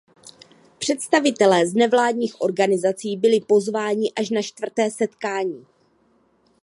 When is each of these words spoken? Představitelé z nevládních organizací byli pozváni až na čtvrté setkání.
Představitelé 0.79 1.67
z 1.67 1.73
nevládních 1.75 2.41
organizací 2.41 3.17
byli 3.17 3.39
pozváni 3.41 4.11
až 4.19 4.29
na 4.29 4.41
čtvrté 4.41 4.91
setkání. 4.91 5.65